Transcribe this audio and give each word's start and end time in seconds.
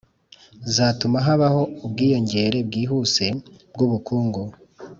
zatuma 0.75 1.17
habaho 1.27 1.61
ubwiyongere 1.85 2.57
bwihuse 2.67 3.25
bw'ubukungu. 3.73 4.41